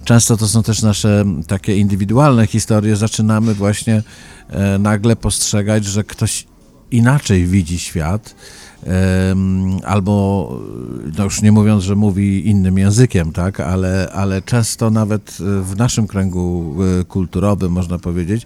[0.02, 4.04] y, często to są też nasze takie indywidualne historie, zaczynamy właśnie
[4.50, 6.48] e, nagle postrzegać, że ktoś
[6.92, 8.36] inaczej widzi świat,
[9.86, 10.50] albo,
[11.18, 16.08] no już nie mówiąc, że mówi innym językiem, tak, ale, ale często nawet w naszym
[16.08, 16.76] kręgu
[17.08, 18.46] kulturowym można powiedzieć,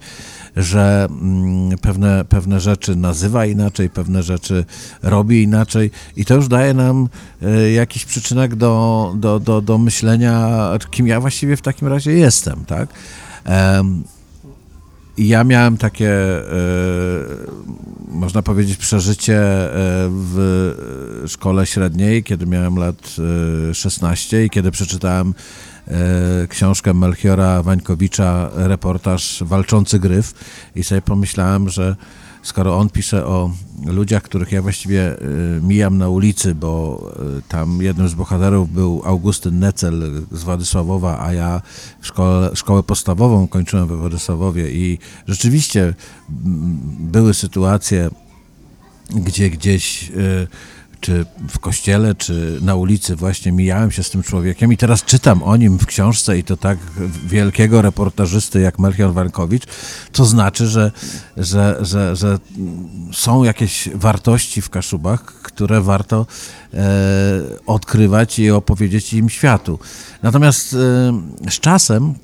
[0.56, 4.64] że mm, pewne, pewne rzeczy nazywa inaczej, pewne rzeczy
[5.02, 7.08] robi inaczej i to już daje nam
[7.42, 10.58] e, jakiś przyczynek do, do, do, do myślenia,
[10.90, 12.88] kim ja właściwie w takim razie jestem, tak?
[15.18, 16.44] Ja miałem takie, e,
[18.08, 19.70] można powiedzieć, przeżycie e,
[20.10, 20.74] w
[21.26, 23.16] szkole średniej, kiedy miałem lat
[23.72, 25.34] 16 i kiedy przeczytałem
[25.90, 30.34] E, książkę Melchiora Wańkowicza, reportaż Walczący Gryf.
[30.74, 31.96] I sobie pomyślałem, że
[32.42, 33.50] skoro on pisze o
[33.86, 35.24] ludziach, których ja właściwie e,
[35.62, 37.00] mijam na ulicy, bo
[37.38, 41.62] e, tam jednym z bohaterów był Augustyn Necel z Władysławowa, a ja
[42.00, 44.98] szkołę, szkołę podstawową kończyłem we Władysławowie i
[45.28, 45.94] rzeczywiście
[47.00, 48.10] były sytuacje,
[49.10, 50.12] gdzie gdzieś
[51.00, 55.42] czy w kościele, czy na ulicy właśnie mijałem się z tym człowiekiem i teraz czytam
[55.42, 56.78] o nim w książce i to tak
[57.26, 59.62] wielkiego reportażysty jak Melchior Wankowicz,
[60.12, 60.92] to znaczy, że,
[61.36, 62.38] że, że, że
[63.12, 66.26] są jakieś wartości w Kaszubach, które warto
[66.74, 66.78] e,
[67.66, 69.78] odkrywać i opowiedzieć im światu.
[70.22, 70.76] Natomiast e,
[71.50, 72.14] z czasem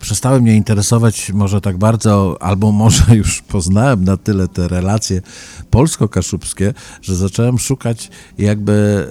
[0.00, 5.22] przestały mnie interesować może tak bardzo, albo może już poznałem na tyle te relacje
[5.70, 9.06] polsko-kaszubskie, że zacząłem szukać jakby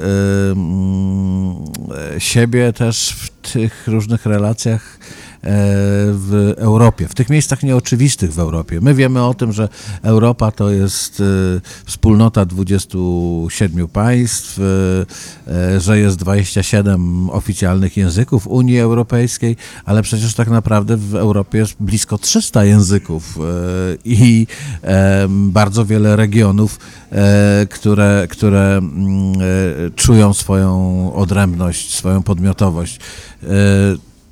[2.12, 8.34] y, y, siebie też w tych różnych relacjach E, w Europie, w tych miejscach nieoczywistych
[8.34, 8.80] w Europie.
[8.82, 9.70] My wiemy o tym, że
[10.02, 11.24] Europa to jest e,
[11.86, 14.60] wspólnota 27 państw,
[15.48, 21.76] e, że jest 27 oficjalnych języków Unii Europejskiej, ale przecież tak naprawdę w Europie jest
[21.80, 23.40] blisko 300 języków
[24.06, 24.48] i
[25.30, 26.80] bardzo wiele regionów,
[27.70, 29.34] które, które mm,
[29.96, 33.00] czują swoją odrębność, swoją podmiotowość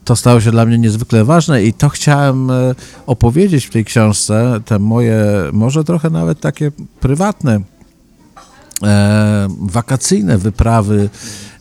[0.06, 4.60] to stało się dla mnie niezwykle ważne i to chciałem e, opowiedzieć w tej książce,
[4.66, 7.60] te moje, może trochę nawet takie prywatne,
[8.84, 11.10] e, wakacyjne wyprawy,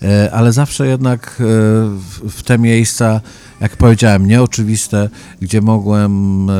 [0.02, 1.44] e, ale zawsze jednak e,
[1.88, 3.20] w, w te miejsca,
[3.62, 5.08] jak powiedziałem, nieoczywiste,
[5.40, 6.56] gdzie mogłem e, e,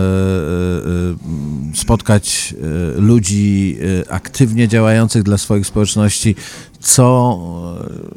[1.74, 2.54] spotkać
[2.96, 6.34] ludzi aktywnie działających dla swoich społeczności,
[6.82, 7.38] co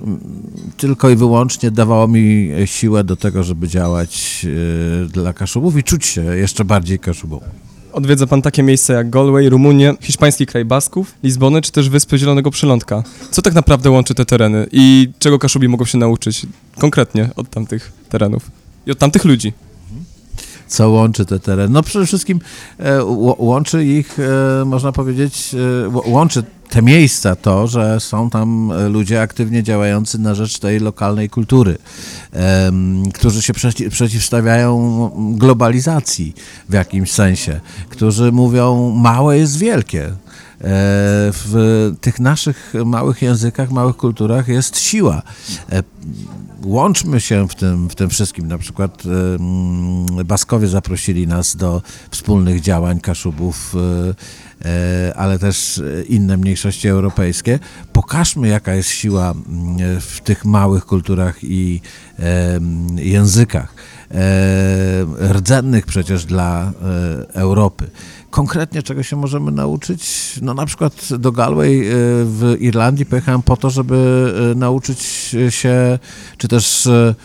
[0.08, 4.46] e, tylko i wyłącznie dawało mi siłę do tego, żeby działać
[5.04, 7.42] e, dla Kaszubów i czuć się jeszcze bardziej Kaszubą.
[7.94, 12.52] Odwiedza Pan takie miejsca jak Galway, Rumunię, hiszpański kraj Basków, Lizbonę czy też Wyspy Zielonego
[12.52, 13.04] Przylądka.
[13.32, 16.46] Co tak naprawdę łączy te tereny i czego Kaszubi mogą się nauczyć
[16.80, 19.54] konkretnie od tamtych terenów i od tamtych ludzi?
[20.68, 21.74] co łączy te tereny.
[21.74, 22.40] No przede wszystkim
[22.80, 23.04] e,
[23.38, 29.64] łączy ich, e, można powiedzieć, e, łączy te miejsca to, że są tam ludzie aktywnie
[29.64, 31.78] działający na rzecz tej lokalnej kultury,
[33.14, 36.34] którzy się przeci przeciwstawiają globalizacji
[36.70, 40.12] w jakimś sensie, którzy mówią małe jest wielkie.
[40.62, 45.22] W tych naszych małych językach, małych kulturach jest siła
[46.66, 48.48] łączmy się w tym, w tym wszystkim.
[48.48, 49.04] Na przykład
[50.26, 57.60] Baskowie zaprosili nas do wspólnych działań Kaszubów, e, e, ale też inne mniejszości europejskie.
[57.94, 59.34] Pokażmy, jaka jest siła
[60.00, 61.82] w tych małych kulturach i
[62.96, 63.74] językach,
[64.12, 66.72] e, rdzennych przecież dla
[67.34, 67.90] Europy
[68.36, 70.34] konkretnie czego się możemy nauczyć?
[70.42, 71.92] No na przykład do Galway y,
[72.26, 73.96] w Irlandii pojechałem po to, żeby
[74.52, 75.02] y, nauczyć
[75.50, 76.00] się,
[76.38, 77.16] czy też y,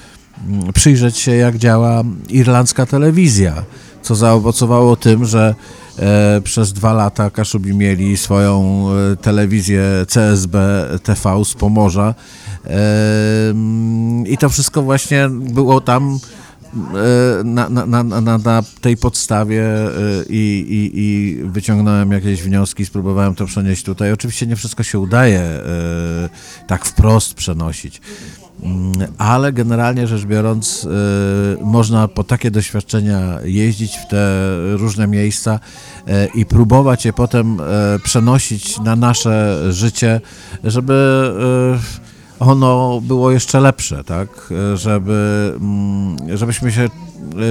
[0.74, 3.62] przyjrzeć się, jak działa irlandzka telewizja,
[4.02, 5.54] co zaowocowało tym, że
[5.98, 10.58] e, przez dwa lata Kaszubi mieli swoją e, telewizję CSB
[11.02, 12.14] TV z Pomorza
[14.26, 16.39] i to wszystko właśnie było tam E,
[17.44, 19.90] na, na, na, na, tej podstawie e,
[20.28, 24.12] i, i, i wyciągnąłem jakieś wnioski, spróbowałem to przenieść tutaj.
[24.12, 25.62] Oczywiście nie wszystko się udaje e,
[26.66, 28.00] tak wprost przenosić,
[28.62, 30.88] mm, ale generalnie rzecz biorąc,
[31.60, 34.44] można po takie doświadczenia jeździć w te
[34.76, 35.60] różne miejsca
[36.34, 37.56] i próbować je potem
[38.04, 40.20] przenosić na nasze życie,
[40.64, 41.30] żeby
[42.40, 44.52] ono było jeszcze lepsze, tak?
[44.74, 46.88] Żeby, mm, żebyśmy się e,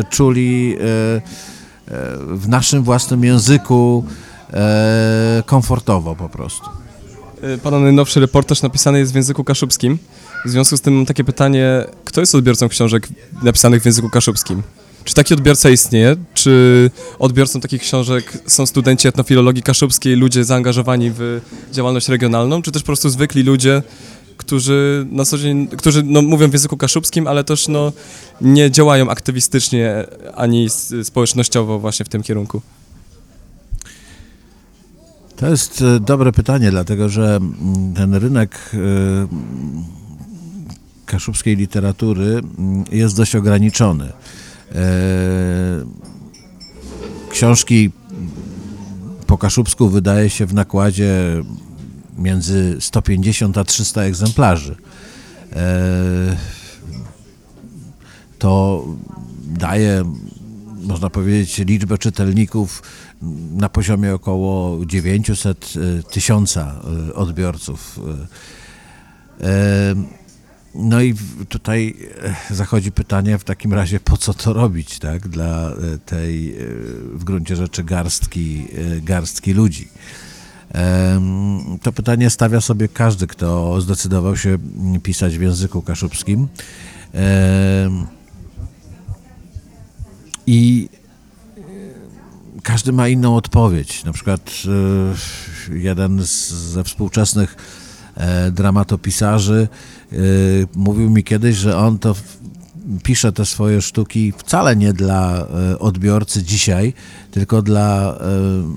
[0.10, 1.22] czuli e, e,
[2.28, 4.04] w naszym własnym języku
[5.46, 6.70] komfortowo po prostu.
[7.64, 9.98] Pana najnowszy reportaż napisany jest w języku kaszubskim.
[10.46, 13.08] W związku z tym mam takie pytanie, kto jest odbiorcą książek
[13.44, 14.64] napisanych w języku kaszubskim?
[15.04, 16.16] Czy taki odbiorca istnieje?
[16.34, 22.82] Czy odbiorcą takich książek są studenci etnofilologii kaszubskiej, ludzie zaangażowani w działalność regionalną, czy też
[22.82, 23.82] po prostu zwykli ludzie,
[24.40, 27.92] którzy na co dzień, którzy no, mówią w języku kaszubskim, ale też no,
[28.42, 30.68] nie działają aktywistycznie ani
[31.04, 32.62] społecznościowo właśnie w tym kierunku?
[35.36, 38.78] To jest e, dobre pytanie, dlatego że mm, ten rynek e,
[41.06, 44.12] kaszubskiej literatury mm, jest dość ograniczony.
[44.76, 44.82] E,
[47.30, 47.92] książki
[49.28, 51.44] po kaszubsku wydaje się w nakładzie
[52.20, 54.76] między 150 a 300 egzemplarzy.
[58.40, 58.86] To
[59.48, 60.04] daje,
[60.82, 62.84] można powiedzieć, liczbę czytelników
[63.52, 68.00] na poziomie około 900 e, tysiąca e, odbiorców.
[69.42, 69.50] E,
[70.76, 71.16] no i
[71.50, 71.96] tutaj
[72.50, 75.72] zachodzi pytanie w takim razie, po co to robić, tak, dla
[76.06, 76.56] tej
[77.14, 78.68] w gruncie rzeczy garstki,
[79.02, 79.88] garstki ludzi.
[81.82, 84.58] To pytanie stawia sobie każdy, kto zdecydował się
[85.04, 86.48] pisać w języku kaszubskim.
[90.48, 90.90] I
[92.64, 94.04] każdy ma inną odpowiedź.
[94.04, 94.52] Na przykład
[95.70, 97.56] e, jeden z, ze współczesnych
[98.16, 99.68] e, dramatopisarzy
[100.12, 100.16] e,
[100.76, 102.16] mówił mi kiedyś, że on to
[103.04, 105.48] pisze te swoje sztuki wcale nie dla
[105.80, 106.94] odbiorcy dzisiaj,
[107.32, 108.18] tylko dla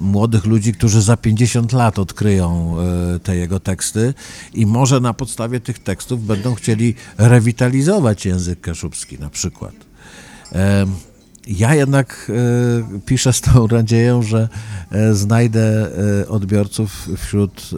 [0.00, 2.76] młodych ludzi, którzy za 50 lat odkryją
[3.22, 4.14] te jego teksty
[4.54, 9.74] i może na podstawie tych tekstów będą chcieli rewitalizować język kaszubski na przykład.
[11.46, 12.30] Ja jednak
[12.94, 14.48] e, piszę z tą nadzieją, że
[14.90, 15.88] e, znajdę
[16.22, 17.70] e, odbiorców wśród,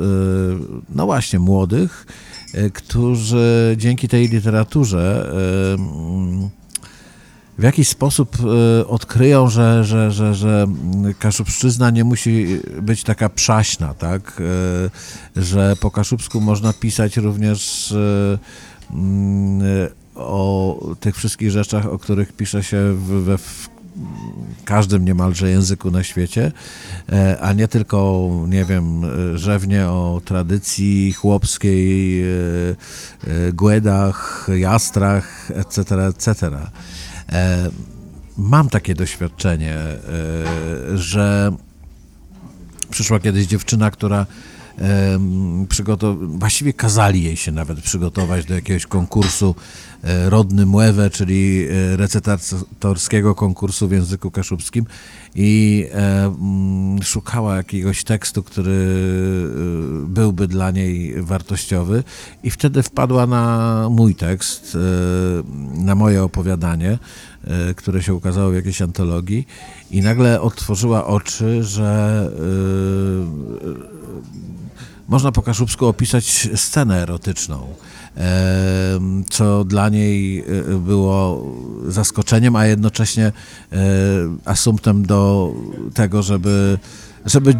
[0.94, 2.06] no właśnie, młodych,
[2.72, 5.32] którzy dzięki tej literaturze
[7.58, 8.36] w jakiś sposób
[8.86, 10.66] odkryją, że, że, że, że
[11.18, 14.42] kaszubszczyzna nie musi być taka przaśna, tak?
[15.36, 17.94] Że po kaszubsku można pisać również
[20.14, 22.94] o tych wszystkich rzeczach, o których pisze się
[23.24, 23.38] we
[24.64, 26.52] każdym niemalże języku na świecie,
[27.12, 29.02] e, a nie tylko, nie wiem,
[29.38, 32.26] rzewnie o tradycji chłopskiej, e,
[33.26, 36.50] e, głedach, jastrach, etc., etc.
[38.36, 39.76] Mam takie doświadczenie,
[40.94, 41.52] że
[42.90, 44.26] przyszła kiedyś dziewczyna, która
[45.68, 49.54] przygotow- właściwie kazali jej się nawet przygotować do jakiegoś konkursu
[50.28, 54.84] Rodny Muewe, czyli e, recytatorskiego konkursu w języku kaszubskim
[55.34, 55.86] i
[57.02, 62.04] szukała jakiegoś tekstu, który e, byłby dla niej wartościowy.
[62.42, 64.78] I wtedy wpadła na mój tekst,
[65.74, 66.98] na moje opowiadanie,
[67.76, 69.46] które się ukazało w jakiejś antologii.
[69.90, 72.30] I nagle otworzyła oczy, że
[75.14, 77.66] można po kaszubsku opisać scenę erotyczną,
[79.30, 80.44] co dla niej e,
[80.78, 81.46] było
[81.88, 83.32] zaskoczeniem, a jednocześnie e,
[84.44, 85.52] asumptem do
[85.94, 86.78] tego, żeby
[87.26, 87.54] żeby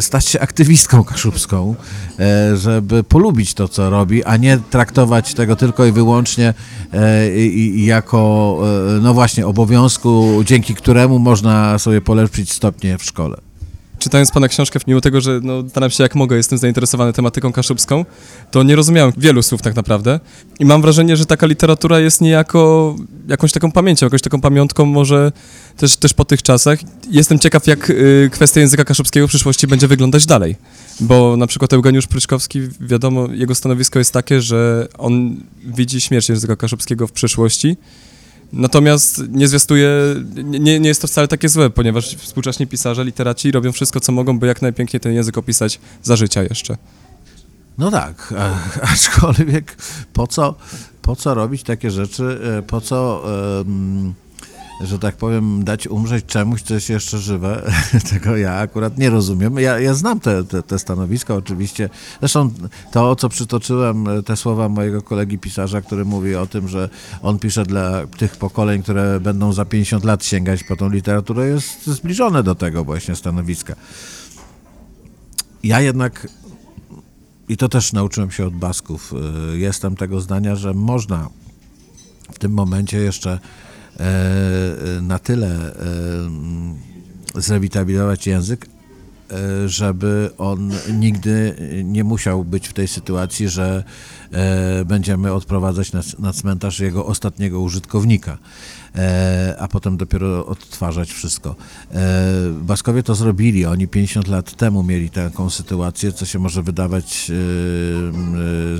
[0.00, 1.74] stać się aktywistką kaszubską,
[2.18, 6.54] e, żeby polubić to, co robi, a nie traktować tego tylko i wyłącznie
[7.74, 8.58] jako,
[9.02, 13.49] no właśnie, obowiązku, dzięki któremu można sobie polepszyć stopnie w szkole
[14.00, 18.04] czytając Pana książkę, mimo tego, że no, staram się jak mogę, jestem zainteresowany tematyką kaszubską,
[18.50, 20.20] to nie rozumiałem wielu słów tak naprawdę.
[20.60, 22.96] I mam wrażenie, że taka literatura jest niejako
[23.28, 25.32] jakąś taką pamięcią, jakąś taką pamiątką może
[25.76, 26.78] też, też po tych czasach.
[27.10, 30.56] Jestem ciekaw, jak y, kwestia języka kaszubskiego w przyszłości będzie wyglądać dalej.
[31.00, 36.56] Bo na przykład Eugeniusz Pryczkowski, wiadomo, jego stanowisko jest takie, że on widzi śmierć języka
[36.56, 37.76] kaszubskiego w przyszłości
[38.52, 39.90] Natomiast nie zwiastuje,
[40.44, 44.38] nie, nie jest to wcale takie złe, ponieważ współcześni pisarze, literaci robią wszystko, co mogą,
[44.38, 46.76] by jak najpiękniej ten język opisać za życia jeszcze.
[47.78, 48.34] No tak,
[48.92, 49.76] aczkolwiek
[50.12, 50.54] po co,
[51.02, 53.24] po co robić takie rzeczy, e, po co...
[54.80, 57.72] że tak powiem, dać umrzeć czemuś, co jest jeszcze żywe.
[58.10, 59.58] Tego ja akurat nie rozumiem.
[59.58, 61.90] Ja, ja znam te, te, te stanowiska oczywiście.
[62.20, 62.50] Zresztą
[62.92, 66.88] to, co przytoczyłem, te słowa mojego kolegi pisarza, który mówi o tym, że
[67.22, 71.86] on pisze dla tych pokoleń, które będą za 50 lat sięgać po tą literaturę, jest
[71.86, 73.74] zbliżone do tego właśnie stanowiska.
[75.62, 76.28] Ja jednak
[77.48, 79.14] i to też nauczyłem się od Basków.
[79.54, 81.28] Y, jestem tego zdania, że można
[82.32, 83.38] w tym momencie jeszcze
[85.02, 85.74] na tyle
[87.36, 93.84] e, zrewitalizować język, e, żeby on nigdy nie musiał być w tej sytuacji, że
[94.86, 98.38] będziemy odprowadzać na, na cmentarz jego ostatniego użytkownika.
[98.94, 101.56] E, a potem dopiero odtwarzać wszystko.
[101.92, 101.96] E,
[102.52, 107.34] Baskowie to zrobili, oni 50 lat temu mieli taką sytuację, co się może wydawać e,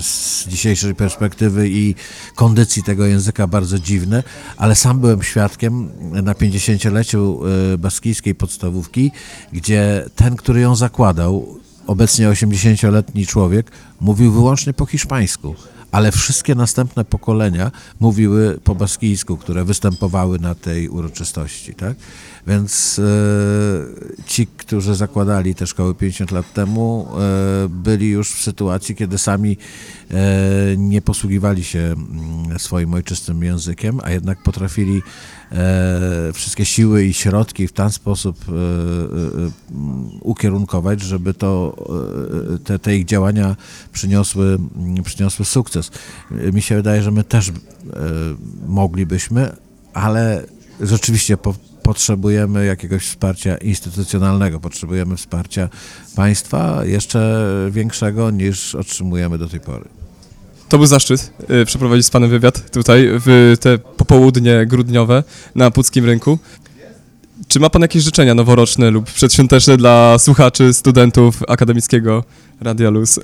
[0.03, 1.95] z dzisiejszej perspektywy i
[2.35, 4.23] kondycji tego języka bardzo dziwne,
[4.57, 5.91] ale sam byłem świadkiem
[6.23, 7.41] na 50-leciu
[7.75, 9.11] e, baskijskiej podstawówki,
[9.53, 15.55] gdzie ten, który ją zakładał, obecnie 80-letni człowiek, mówił wyłącznie po hiszpańsku,
[15.93, 17.71] ale wszystkie następne pokolenia
[18.01, 21.97] mówiły po baskijsku, które występowały na tej uroczystości, tak?
[22.47, 23.03] Więc e,
[24.27, 29.57] ci, którzy zakładali te szkoły 50 lat temu, e, byli już w sytuacji, kiedy sami
[30.11, 35.03] e, nie posługiwali się mm, swoim ojczystym językiem, a jednak potrafili
[36.33, 38.45] wszystkie siły i środki w ten sposób
[40.21, 41.77] ukierunkować, żeby to,
[42.65, 43.57] te, te ich działania
[43.93, 45.91] przyniosły, mm, przyniosły sukces.
[46.53, 47.53] Mi się wydaje, że my też
[48.67, 49.57] moglibyśmy,
[49.93, 50.45] ale
[50.81, 51.55] rzeczywiście po,
[51.91, 55.69] potrzebujemy jakiegoś wsparcia instytucjonalnego, potrzebujemy wsparcia
[56.17, 59.85] państwa jeszcze większego niż otrzymujemy do tej pory.
[60.69, 61.33] To był zaszczyt
[61.63, 65.25] y, przeprowadzić z panem wywiad tutaj w te popołudnie grudniowe
[65.55, 66.39] na Puckim Rynku.
[67.49, 72.25] Czy ma pan jakieś życzenia noworoczne lub przedświąteczne dla słuchaczy, studentów akademickiego
[72.61, 73.21] Radia Luz?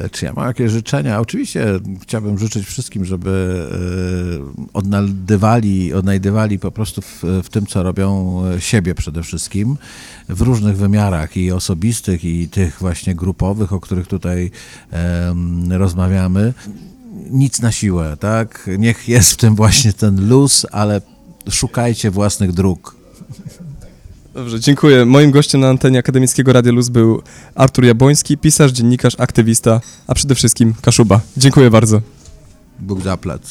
[0.00, 1.20] E, Czy ja mam jakieś życzenia?
[1.20, 1.66] Oczywiście
[2.02, 3.62] chciałbym życzyć wszystkim, żeby
[4.66, 9.76] e, odnajdywali, odnajdywali po prostu w, w tym, co robią e, siebie przede wszystkim,
[10.28, 14.50] w różnych wymiarach i osobistych, i tych właśnie grupowych, o których tutaj
[15.70, 16.54] rozmawiamy.
[17.30, 18.70] Nic na siłę, tak?
[18.78, 21.00] Niech jest w tym właśnie ten luz, ale
[21.50, 22.96] szukajcie własnych dróg.
[24.36, 25.04] Dobrze, dziękuję.
[25.04, 27.22] Moim gościem na antenie akademickiego Radia Luz był
[27.54, 31.20] Artur Jabłoński, pisarz, dziennikarz, aktywista, a przede wszystkim Kaszuba.
[31.36, 32.00] Dziękuję bardzo.
[32.78, 33.42] Bóg zapłać.